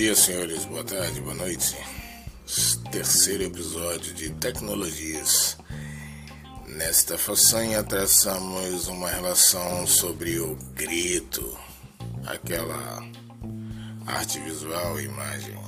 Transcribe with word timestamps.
dia, 0.00 0.14
senhores. 0.14 0.64
Boa 0.64 0.82
tarde, 0.82 1.20
boa 1.20 1.34
noite. 1.34 1.76
Terceiro 2.90 3.42
episódio 3.42 4.14
de 4.14 4.30
Tecnologias. 4.30 5.58
Nesta 6.66 7.18
façanha, 7.18 7.82
traçamos 7.82 8.88
uma 8.88 9.10
relação 9.10 9.86
sobre 9.86 10.40
o 10.40 10.56
grito, 10.74 11.54
aquela 12.24 13.06
arte 14.06 14.40
visual 14.40 14.98
imagem 14.98 15.58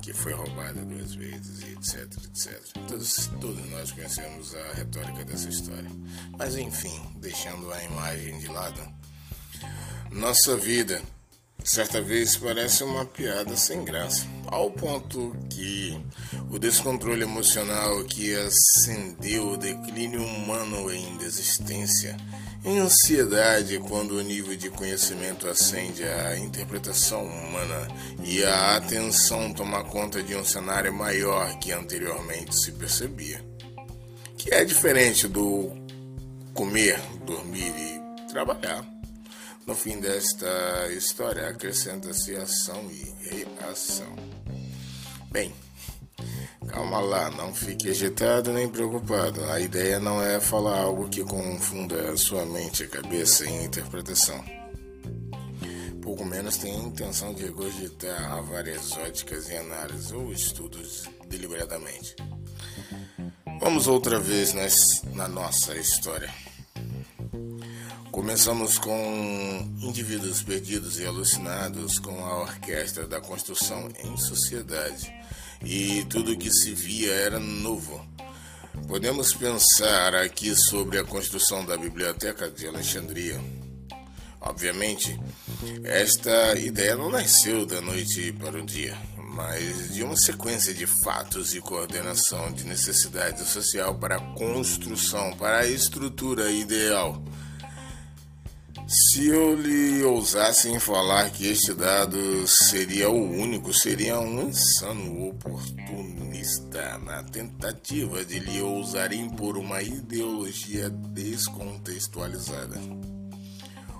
que 0.00 0.12
foi 0.12 0.34
roubada 0.34 0.84
duas 0.84 1.12
vezes, 1.16 1.60
etc, 1.64 2.16
etc. 2.26 2.62
Todos, 2.86 3.28
todos 3.40 3.70
nós 3.70 3.90
conhecemos 3.90 4.54
a 4.54 4.72
retórica 4.74 5.24
dessa 5.24 5.48
história. 5.48 5.90
Mas 6.38 6.56
enfim, 6.56 7.12
deixando 7.16 7.72
a 7.72 7.82
imagem 7.82 8.38
de 8.38 8.46
lado, 8.46 8.80
nossa 10.12 10.56
vida 10.56 11.02
certa 11.64 12.00
vez 12.00 12.36
parece 12.36 12.82
uma 12.82 13.04
piada 13.04 13.56
sem 13.56 13.84
graça, 13.84 14.26
ao 14.46 14.70
ponto 14.70 15.36
que 15.48 16.00
o 16.50 16.58
descontrole 16.58 17.22
emocional 17.22 18.02
que 18.04 18.34
acendeu 18.34 19.52
o 19.52 19.56
declínio 19.56 20.22
humano 20.22 20.92
em 20.92 21.16
desistência, 21.16 22.16
em 22.64 22.78
ansiedade 22.78 23.78
quando 23.78 24.12
o 24.12 24.22
nível 24.22 24.56
de 24.56 24.70
conhecimento 24.70 25.48
acende 25.48 26.04
a 26.04 26.38
interpretação 26.38 27.24
humana 27.24 27.88
e 28.24 28.44
a 28.44 28.76
atenção 28.76 29.52
toma 29.52 29.84
conta 29.84 30.22
de 30.22 30.34
um 30.34 30.44
cenário 30.44 30.92
maior 30.92 31.58
que 31.58 31.72
anteriormente 31.72 32.54
se 32.54 32.72
percebia, 32.72 33.44
que 34.36 34.52
é 34.52 34.64
diferente 34.64 35.28
do 35.28 35.70
comer, 36.52 37.00
dormir 37.24 37.72
e 37.76 38.30
trabalhar. 38.32 38.99
No 39.66 39.74
fim 39.74 40.00
desta 40.00 40.88
história, 40.92 41.48
acrescenta-se 41.48 42.34
ação 42.34 42.90
e 42.90 43.14
reação. 43.28 44.16
Bem, 45.30 45.54
calma 46.68 47.00
lá, 47.00 47.30
não 47.30 47.54
fique 47.54 47.88
agitado 47.90 48.52
nem 48.52 48.68
preocupado. 48.68 49.44
A 49.44 49.60
ideia 49.60 50.00
não 50.00 50.22
é 50.22 50.40
falar 50.40 50.80
algo 50.80 51.08
que 51.08 51.22
confunda 51.22 52.16
sua 52.16 52.44
mente 52.46 52.82
e 52.82 52.88
cabeça 52.88 53.46
em 53.46 53.64
interpretação. 53.64 54.42
Pouco 56.02 56.24
menos 56.24 56.56
tem 56.56 56.74
a 56.74 56.82
intenção 56.82 57.32
de 57.32 57.44
regurgitar 57.44 58.42
várias 58.42 58.92
óticas 58.92 59.48
e 59.50 59.56
análises 59.56 60.10
ou 60.10 60.32
estudos 60.32 61.04
deliberadamente. 61.28 62.16
Vamos 63.60 63.86
outra 63.86 64.18
vez 64.18 64.52
nas, 64.52 65.02
na 65.14 65.28
nossa 65.28 65.76
história. 65.76 66.32
Começamos 68.20 68.78
com 68.78 69.66
indivíduos 69.80 70.42
perdidos 70.42 70.98
e 70.98 71.06
alucinados 71.06 71.98
com 71.98 72.22
a 72.22 72.42
orquestra 72.42 73.06
da 73.06 73.18
construção 73.18 73.88
em 74.04 74.14
sociedade, 74.18 75.10
e 75.64 76.04
tudo 76.04 76.36
que 76.36 76.50
se 76.50 76.74
via 76.74 77.14
era 77.14 77.40
novo. 77.40 78.06
Podemos 78.86 79.32
pensar 79.32 80.14
aqui 80.14 80.54
sobre 80.54 80.98
a 80.98 81.04
construção 81.04 81.64
da 81.64 81.78
Biblioteca 81.78 82.50
de 82.50 82.66
Alexandria. 82.66 83.40
Obviamente, 84.38 85.18
esta 85.82 86.58
ideia 86.58 86.96
não 86.96 87.08
nasceu 87.08 87.64
da 87.64 87.80
noite 87.80 88.32
para 88.32 88.60
o 88.60 88.66
dia, 88.66 88.98
mas 89.16 89.94
de 89.94 90.02
uma 90.02 90.16
sequência 90.18 90.74
de 90.74 90.86
fatos 90.86 91.54
e 91.54 91.60
coordenação 91.62 92.52
de 92.52 92.64
necessidade 92.64 93.42
social 93.48 93.94
para 93.94 94.16
a 94.16 94.34
construção, 94.34 95.34
para 95.38 95.60
a 95.60 95.66
estrutura 95.66 96.50
ideal. 96.50 97.24
Se 98.90 99.28
eu 99.28 99.54
lhe 99.54 100.02
ousasse 100.02 100.68
em 100.68 100.80
falar 100.80 101.30
que 101.30 101.46
este 101.46 101.72
dado 101.72 102.44
seria 102.48 103.08
o 103.08 103.22
único, 103.22 103.72
seria 103.72 104.18
um 104.18 104.48
insano 104.48 105.28
oportunista 105.28 106.98
na 106.98 107.22
tentativa 107.22 108.24
de 108.24 108.40
lhe 108.40 108.60
ousar 108.60 109.12
impor 109.12 109.56
uma 109.56 109.80
ideologia 109.80 110.90
descontextualizada. 110.90 112.80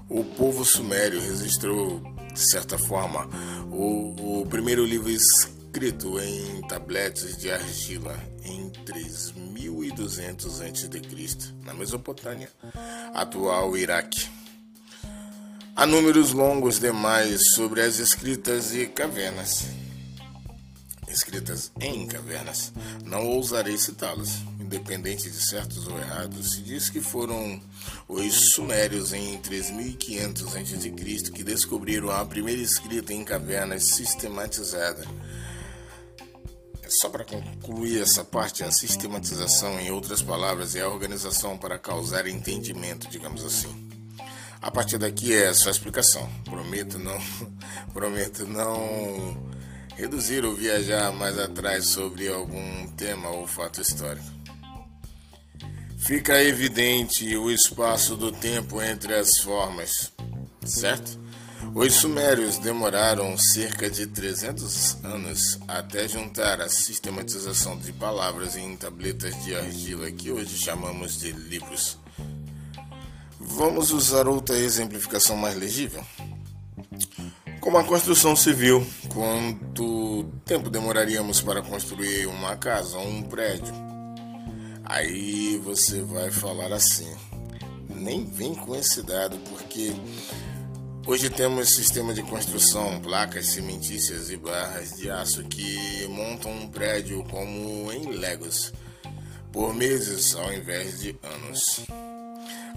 O 0.09 0.25
povo 0.25 0.65
sumério 0.65 1.21
registrou, 1.21 2.03
de 2.35 2.41
certa 2.41 2.77
forma, 2.77 3.29
o, 3.71 4.41
o 4.41 4.47
primeiro 4.47 4.85
livro 4.85 5.09
escrito 5.09 6.19
em 6.19 6.63
tabletes 6.63 7.37
de 7.37 7.49
argila 7.49 8.19
em 8.43 8.69
3200 8.85 10.61
a.C., 10.61 10.89
na 11.63 11.75
Mesopotâmia, 11.75 12.51
atual 13.15 13.77
Iraque. 13.77 14.40
Há 15.81 15.87
números 15.87 16.33
longos 16.35 16.79
demais 16.79 17.55
sobre 17.55 17.81
as 17.81 17.99
escritas 17.99 18.75
e 18.75 18.87
cavernas. 18.87 19.65
Escritas 21.09 21.73
em 21.81 22.07
cavernas. 22.07 22.71
Não 23.03 23.27
ousarei 23.29 23.79
citá-las. 23.79 24.43
Independente 24.61 25.31
de 25.31 25.41
certos 25.41 25.89
ou 25.89 25.99
errados, 25.99 26.53
se 26.53 26.61
diz 26.61 26.91
que 26.91 27.01
foram 27.01 27.59
os 28.07 28.53
sumérios 28.53 29.15
em 29.15 29.39
3500 29.39 30.55
a.C. 30.55 31.31
que 31.33 31.43
descobriram 31.43 32.11
a 32.11 32.27
primeira 32.27 32.61
escrita 32.61 33.15
em 33.15 33.25
cavernas 33.25 33.85
sistematizada. 33.85 35.07
É 36.83 36.91
só 36.91 37.09
para 37.09 37.25
concluir 37.25 38.03
essa 38.03 38.23
parte, 38.23 38.63
a 38.63 38.71
sistematização, 38.71 39.81
em 39.81 39.91
outras 39.91 40.21
palavras, 40.21 40.77
é 40.77 40.83
a 40.83 40.89
organização 40.91 41.57
para 41.57 41.79
causar 41.79 42.27
entendimento, 42.27 43.09
digamos 43.09 43.43
assim. 43.43 43.90
A 44.63 44.71
partir 44.71 44.99
daqui 44.99 45.33
é 45.33 45.53
só 45.55 45.71
explicação. 45.71 46.29
Prometo 46.45 46.99
não, 46.99 47.19
prometo 47.93 48.47
não 48.47 49.49
reduzir 49.97 50.45
ou 50.45 50.55
viajar 50.55 51.13
mais 51.13 51.39
atrás 51.39 51.87
sobre 51.87 52.29
algum 52.29 52.87
tema 52.89 53.31
ou 53.31 53.47
fato 53.47 53.81
histórico. 53.81 54.27
Fica 55.99 56.43
evidente 56.43 57.37
o 57.37 57.51
espaço 57.51 58.17
do 58.17 58.33
tempo 58.33 58.83
entre 58.83 59.15
as 59.15 59.39
formas, 59.39 60.11
certo? 60.65 61.21
Os 61.75 61.95
sumérios 61.95 62.59
demoraram 62.59 63.37
cerca 63.37 63.89
de 63.91 64.07
300 64.07 65.05
anos 65.05 65.59
até 65.69 66.09
juntar 66.09 66.61
a 66.61 66.69
sistematização 66.71 67.79
de 67.79 67.93
palavras 67.93 68.57
em 68.57 68.75
tabletas 68.77 69.45
de 69.45 69.55
argila 69.55 70.11
que 70.11 70.33
hoje 70.33 70.57
chamamos 70.57 71.19
de 71.19 71.31
livros. 71.33 72.00
Vamos 73.43 73.91
usar 73.91 74.29
outra 74.29 74.55
exemplificação 74.59 75.35
mais 75.35 75.57
legível? 75.57 76.05
Como 77.59 77.79
a 77.79 77.85
construção 77.85 78.37
civil, 78.37 78.87
quanto 79.15 80.25
tempo 80.45 80.69
demoraríamos 80.69 81.41
para 81.41 81.63
construir 81.63 82.27
uma 82.27 82.55
casa 82.57 82.99
ou 82.99 83.09
um 83.09 83.23
prédio? 83.23 83.73
Aí 84.85 85.57
você 85.65 86.03
vai 86.03 86.31
falar 86.31 86.71
assim: 86.71 87.11
nem 87.89 88.27
vem 88.27 88.55
com 88.55 88.77
esse 88.77 89.03
dado, 89.03 89.39
porque 89.49 89.91
hoje 91.07 91.31
temos 91.31 91.75
sistema 91.75 92.13
de 92.13 92.23
construção, 92.23 93.01
placas 93.01 93.47
cimentícias 93.47 94.29
e 94.29 94.37
barras 94.37 94.99
de 94.99 95.11
aço 95.11 95.43
que 95.45 96.07
montam 96.09 96.53
um 96.53 96.69
prédio 96.69 97.25
como 97.25 97.91
em 97.91 98.07
Legos, 98.19 98.71
por 99.51 99.73
meses 99.75 100.35
ao 100.35 100.53
invés 100.53 101.01
de 101.01 101.19
anos 101.23 101.87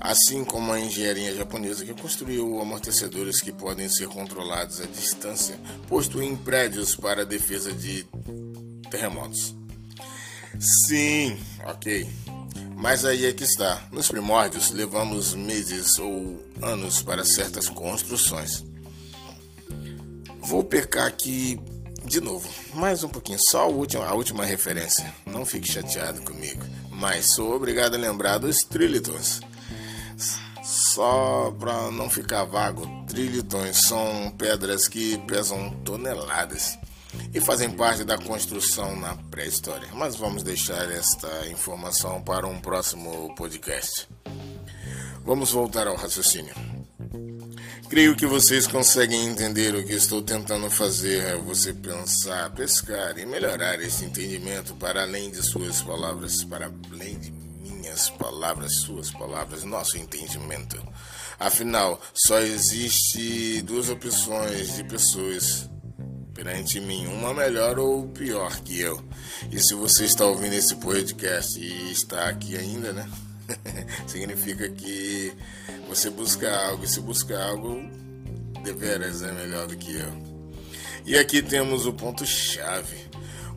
assim 0.03 0.43
como 0.43 0.73
a 0.73 0.79
engenharia 0.79 1.33
japonesa 1.33 1.85
que 1.85 1.93
construiu 1.93 2.59
amortecedores 2.59 3.39
que 3.39 3.53
podem 3.53 3.87
ser 3.87 4.09
controlados 4.09 4.81
à 4.81 4.85
distância, 4.85 5.57
posto 5.87 6.21
em 6.21 6.35
prédios 6.35 6.93
para 6.93 7.25
defesa 7.25 7.71
de 7.71 8.05
terremotos. 8.91 9.55
Sim, 10.59 11.39
ok. 11.65 12.05
Mas 12.75 13.05
aí 13.05 13.25
é 13.25 13.31
que 13.31 13.45
está. 13.45 13.87
Nos 13.93 14.09
primórdios, 14.09 14.71
levamos 14.71 15.33
meses 15.33 15.97
ou 15.97 16.45
anos 16.61 17.01
para 17.01 17.23
certas 17.23 17.69
construções. 17.69 18.65
Vou 20.41 20.65
pecar 20.65 21.07
aqui 21.07 21.57
de 22.03 22.19
novo, 22.19 22.49
mais 22.73 23.05
um 23.05 23.07
pouquinho, 23.07 23.39
só 23.39 23.61
a 23.61 23.67
última, 23.67 24.05
a 24.05 24.13
última 24.13 24.43
referência. 24.43 25.13
Não 25.25 25.45
fique 25.45 25.71
chateado 25.71 26.21
comigo, 26.23 26.61
mas 26.91 27.27
sou 27.27 27.55
obrigado 27.55 27.95
a 27.95 27.97
lembrar 27.97 28.39
dos 28.39 28.57
trilitons. 28.69 29.39
Só 30.63 31.53
para 31.59 31.91
não 31.91 32.09
ficar 32.09 32.43
vago, 32.45 32.87
trilitões 33.07 33.77
são 33.77 34.33
pedras 34.37 34.87
que 34.87 35.17
pesam 35.27 35.69
toneladas 35.83 36.77
e 37.33 37.41
fazem 37.41 37.69
parte 37.69 38.03
da 38.03 38.17
construção 38.17 38.95
na 38.95 39.15
pré-história. 39.29 39.89
Mas 39.93 40.15
vamos 40.15 40.43
deixar 40.43 40.89
esta 40.91 41.47
informação 41.47 42.21
para 42.21 42.47
um 42.47 42.59
próximo 42.59 43.33
podcast. 43.35 44.07
Vamos 45.25 45.51
voltar 45.51 45.87
ao 45.87 45.95
raciocínio. 45.95 46.53
Creio 47.89 48.15
que 48.15 48.25
vocês 48.25 48.65
conseguem 48.65 49.27
entender 49.27 49.75
o 49.75 49.85
que 49.85 49.93
estou 49.93 50.21
tentando 50.21 50.69
fazer, 50.69 51.37
você 51.37 51.73
pensar, 51.73 52.49
pescar 52.51 53.17
e 53.19 53.25
melhorar 53.25 53.79
esse 53.81 54.05
entendimento 54.05 54.73
para 54.75 55.03
além 55.03 55.29
de 55.29 55.43
suas 55.43 55.81
palavras, 55.81 56.43
para 56.43 56.71
além 56.91 57.19
de 57.19 57.31
minhas 57.93 58.09
palavras, 58.09 58.75
suas 58.77 59.11
palavras, 59.11 59.63
nosso 59.63 59.97
entendimento. 59.97 60.81
Afinal, 61.39 62.01
só 62.13 62.39
existe 62.39 63.61
duas 63.61 63.87
opções 63.89 64.75
de 64.75 64.83
pessoas 64.83 65.69
perante 66.33 66.79
mim, 66.79 67.05
uma 67.05 67.33
melhor 67.33 67.77
ou 67.77 68.07
pior 68.07 68.51
que 68.61 68.79
eu. 68.79 68.99
E 69.51 69.59
se 69.59 69.75
você 69.75 70.05
está 70.05 70.25
ouvindo 70.25 70.53
esse 70.53 70.75
podcast 70.77 71.59
e 71.59 71.91
está 71.91 72.29
aqui 72.29 72.57
ainda, 72.57 72.91
né? 72.91 73.07
Significa 74.07 74.67
que 74.69 75.31
você 75.87 76.09
busca 76.09 76.51
algo, 76.65 76.83
e 76.83 76.87
se 76.87 76.99
busca 76.99 77.43
algo, 77.43 77.79
deveras 78.63 79.21
é 79.21 79.31
melhor 79.31 79.67
do 79.67 79.77
que 79.77 79.93
eu. 79.95 80.33
E 81.05 81.15
aqui 81.15 81.43
temos 81.43 81.85
o 81.85 81.93
ponto-chave. 81.93 83.03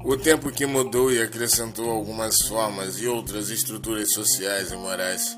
O 0.05 0.17
tempo 0.17 0.51
que 0.51 0.67
mudou 0.67 1.13
e 1.13 1.21
acrescentou 1.21 1.91
algumas 1.91 2.43
formas 2.43 3.01
e 3.01 3.07
outras 3.07 3.51
estruturas 3.51 4.13
sociais 4.13 4.73
e 4.73 4.77
morais. 4.77 5.37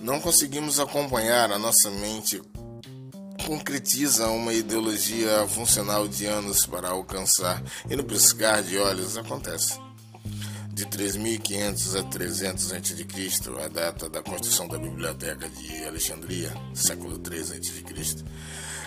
Não 0.00 0.20
conseguimos 0.20 0.78
acompanhar 0.78 1.50
a 1.50 1.58
nossa 1.58 1.90
mente 1.90 2.40
concretiza 3.46 4.28
uma 4.28 4.52
ideologia 4.52 5.46
funcional 5.48 6.06
de 6.06 6.26
anos 6.26 6.64
para 6.66 6.90
alcançar, 6.90 7.60
e 7.88 7.96
no 7.96 8.04
piscar 8.04 8.62
de 8.62 8.78
olhos 8.78 9.16
acontece. 9.16 9.76
De 10.80 10.86
3500 10.86 11.94
a 11.94 12.02
300 12.04 12.72
a.C., 12.72 13.06
a 13.62 13.68
data 13.68 14.08
da 14.08 14.22
construção 14.22 14.66
da 14.66 14.78
Biblioteca 14.78 15.46
de 15.46 15.84
Alexandria, 15.84 16.50
século 16.72 17.18
3 17.18 17.52
a.C., 17.52 18.24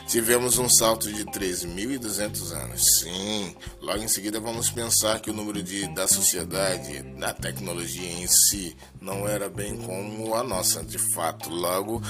tivemos 0.07 0.57
um 0.57 0.67
salto 0.67 1.13
de 1.13 1.23
3.200 1.25 2.51
anos. 2.51 2.97
Sim, 2.97 3.55
logo 3.79 4.01
em 4.01 4.07
seguida 4.07 4.39
vamos 4.39 4.71
pensar 4.71 5.19
que 5.19 5.29
o 5.29 5.35
número 5.35 5.61
de, 5.61 5.87
da 5.93 6.07
sociedade, 6.07 7.03
da 7.19 7.31
tecnologia 7.31 8.11
em 8.11 8.27
si, 8.27 8.75
não 8.99 9.27
era 9.27 9.47
bem 9.47 9.77
como 9.77 10.33
a 10.33 10.43
nossa, 10.43 10.83
de 10.83 10.97
fato. 10.97 11.51
Logo, 11.51 12.01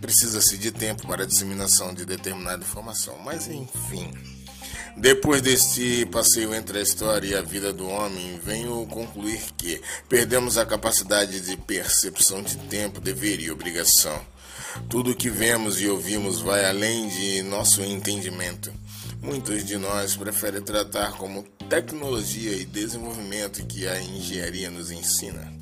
precisa-se 0.00 0.56
de 0.56 0.70
tempo 0.70 1.06
para 1.06 1.24
a 1.24 1.26
disseminação 1.26 1.92
de 1.92 2.06
determinada 2.06 2.62
informação. 2.62 3.18
Mas 3.22 3.46
enfim. 3.46 4.10
Depois 5.00 5.40
deste 5.40 6.04
passeio 6.06 6.52
entre 6.52 6.80
a 6.80 6.82
história 6.82 7.28
e 7.28 7.34
a 7.36 7.40
vida 7.40 7.72
do 7.72 7.88
homem, 7.88 8.40
venho 8.44 8.84
concluir 8.86 9.40
que 9.56 9.80
perdemos 10.08 10.58
a 10.58 10.66
capacidade 10.66 11.40
de 11.40 11.56
percepção 11.56 12.42
de 12.42 12.56
tempo, 12.56 13.00
dever 13.00 13.38
e 13.38 13.48
obrigação. 13.48 14.20
Tudo 14.88 15.12
o 15.12 15.14
que 15.14 15.30
vemos 15.30 15.80
e 15.80 15.86
ouvimos 15.86 16.40
vai 16.40 16.64
além 16.64 17.08
de 17.08 17.42
nosso 17.42 17.80
entendimento. 17.80 18.72
Muitos 19.22 19.64
de 19.64 19.76
nós 19.76 20.16
preferem 20.16 20.62
tratar 20.62 21.12
como 21.12 21.44
tecnologia 21.68 22.54
e 22.54 22.64
desenvolvimento 22.64 23.64
que 23.66 23.86
a 23.86 24.02
engenharia 24.02 24.68
nos 24.68 24.90
ensina. 24.90 25.52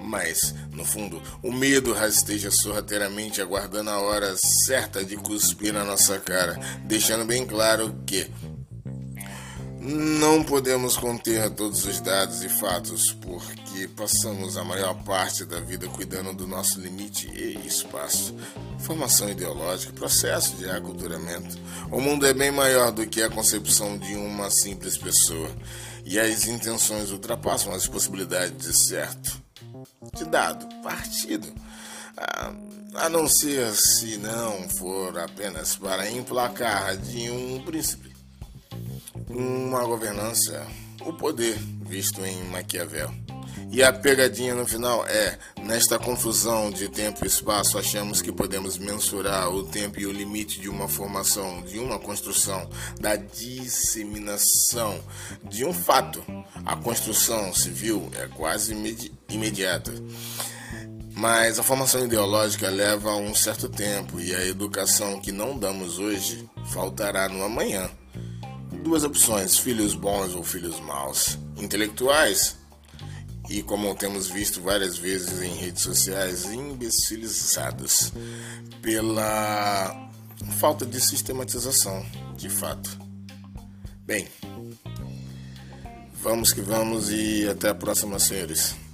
Mas, 0.00 0.54
no 0.72 0.84
fundo, 0.84 1.22
o 1.40 1.52
medo 1.52 1.92
rasteja 1.92 2.50
sorrateiramente 2.50 3.40
aguardando 3.40 3.90
a 3.90 4.00
hora 4.00 4.36
certa 4.36 5.04
de 5.04 5.16
cuspir 5.16 5.72
na 5.72 5.84
nossa 5.84 6.18
cara, 6.18 6.58
deixando 6.84 7.24
bem 7.24 7.46
claro 7.46 7.94
que 8.04 8.28
não 9.86 10.42
podemos 10.42 10.96
conter 10.96 11.48
todos 11.50 11.84
os 11.84 12.00
dados 12.00 12.42
e 12.42 12.48
fatos 12.48 13.12
porque 13.12 13.86
passamos 13.86 14.56
a 14.56 14.64
maior 14.64 14.94
parte 15.04 15.44
da 15.44 15.60
vida 15.60 15.86
cuidando 15.86 16.32
do 16.32 16.44
nosso 16.44 16.80
limite 16.80 17.30
e 17.30 17.64
espaço. 17.64 18.34
Formação 18.80 19.30
ideológica, 19.30 19.92
processo 19.92 20.56
de 20.56 20.68
aculturamento. 20.68 21.56
O 21.88 22.00
mundo 22.00 22.26
é 22.26 22.34
bem 22.34 22.50
maior 22.50 22.90
do 22.90 23.06
que 23.06 23.22
a 23.22 23.30
concepção 23.30 23.96
de 23.96 24.16
uma 24.16 24.50
simples 24.50 24.98
pessoa 24.98 25.54
e 26.04 26.18
as 26.18 26.48
intenções 26.48 27.12
ultrapassam 27.12 27.72
as 27.72 27.86
possibilidades 27.86 28.66
de 28.66 28.76
certo, 28.76 29.40
de 30.16 30.24
dado, 30.24 30.66
partido. 30.82 31.46
A, 32.94 33.08
não 33.08 33.28
ser 33.28 33.72
se 33.76 34.16
não 34.16 34.68
for 34.68 35.16
apenas 35.16 35.76
para 35.76 36.10
emplacar 36.10 36.96
de 36.96 37.30
um 37.30 37.62
príncipe 37.62 38.15
uma 39.28 39.84
governança, 39.84 40.66
o 41.04 41.12
poder 41.12 41.56
visto 41.82 42.24
em 42.24 42.42
Maquiavel. 42.44 43.12
E 43.70 43.82
a 43.82 43.92
pegadinha 43.92 44.54
no 44.54 44.66
final 44.66 45.06
é: 45.06 45.38
nesta 45.62 45.98
confusão 45.98 46.70
de 46.70 46.88
tempo 46.88 47.24
e 47.24 47.28
espaço, 47.28 47.78
achamos 47.78 48.22
que 48.22 48.30
podemos 48.30 48.78
mensurar 48.78 49.50
o 49.50 49.64
tempo 49.64 49.98
e 49.98 50.06
o 50.06 50.12
limite 50.12 50.60
de 50.60 50.68
uma 50.68 50.88
formação, 50.88 51.62
de 51.62 51.78
uma 51.78 51.98
construção, 51.98 52.68
da 53.00 53.16
disseminação 53.16 55.00
de 55.44 55.64
um 55.64 55.72
fato. 55.72 56.24
A 56.64 56.76
construção 56.76 57.52
civil 57.52 58.10
é 58.14 58.26
quase 58.28 58.72
imedi 58.72 59.12
imediata. 59.28 59.92
Mas 61.12 61.58
a 61.58 61.62
formação 61.62 62.04
ideológica 62.04 62.68
leva 62.68 63.14
um 63.16 63.34
certo 63.34 63.70
tempo 63.70 64.20
e 64.20 64.34
a 64.34 64.44
educação 64.44 65.18
que 65.18 65.32
não 65.32 65.58
damos 65.58 65.98
hoje 65.98 66.48
faltará 66.66 67.26
no 67.26 67.42
amanhã 67.42 67.90
duas 68.86 69.02
opções: 69.02 69.58
filhos 69.58 69.94
bons 69.94 70.34
ou 70.34 70.44
filhos 70.44 70.78
maus. 70.80 71.38
Intelectuais 71.56 72.56
e, 73.50 73.62
como 73.62 73.94
temos 73.94 74.28
visto 74.28 74.60
várias 74.60 74.96
vezes 74.96 75.42
em 75.42 75.54
redes 75.54 75.82
sociais, 75.82 76.44
imbecilizados 76.46 78.12
pela 78.80 80.10
falta 80.58 80.86
de 80.86 81.00
sistematização, 81.00 82.04
de 82.36 82.48
fato. 82.48 82.98
Bem, 84.04 84.28
vamos 86.22 86.52
que 86.52 86.60
vamos 86.60 87.10
e 87.10 87.48
até 87.48 87.70
a 87.70 87.74
próxima, 87.74 88.18
senhores. 88.18 88.85